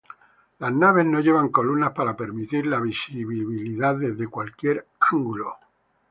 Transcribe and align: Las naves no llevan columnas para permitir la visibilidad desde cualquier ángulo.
Las 0.57 0.73
naves 0.73 1.05
no 1.05 1.19
llevan 1.19 1.49
columnas 1.49 1.93
para 1.93 2.17
permitir 2.17 2.65
la 2.65 2.79
visibilidad 2.79 3.95
desde 3.95 4.25
cualquier 4.25 4.87
ángulo. 4.99 5.57